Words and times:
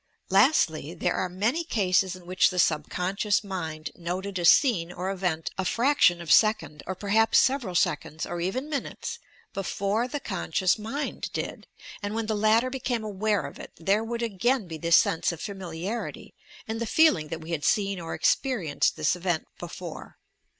Lastly, 0.31 0.95
there 0.95 1.13
are 1.13 1.29
many 1.29 1.63
cases 1.63 2.15
in 2.15 2.25
which 2.25 2.49
the 2.49 2.57
subconscious 2.57 3.43
mind 3.43 3.91
noted 3.93 4.39
a 4.39 4.45
scene 4.45 4.91
or 4.91 5.11
event 5.11 5.51
a 5.59 5.63
fraction 5.63 6.19
of 6.23 6.31
second, 6.31 6.81
or 6.87 6.95
perhaps 6.95 7.37
several 7.37 7.75
seconds, 7.75 8.25
or 8.25 8.41
even 8.41 8.67
minutes, 8.67 9.19
before 9.53 10.07
the 10.07 10.19
conscious 10.19 10.79
mind 10.79 11.31
did; 11.33 11.67
and 12.01 12.15
when 12.15 12.25
the 12.25 12.33
latter 12.35 12.71
became 12.71 13.03
aware 13.03 13.45
of 13.45 13.59
it, 13.59 13.73
there 13.77 14.03
would 14.03 14.23
again 14.23 14.67
be 14.67 14.79
this 14.79 14.97
sense 14.97 15.31
of 15.31 15.39
"familiarity," 15.39 16.33
and 16.67 16.81
the 16.81 16.87
feeling 16.87 17.27
that 17.27 17.41
we 17.41 17.51
bad 17.51 17.63
seen 17.63 17.99
or 17.99 18.15
experienced 18.15 18.95
this 18.95 19.15
event 19.15 19.45
before. 19.59 20.17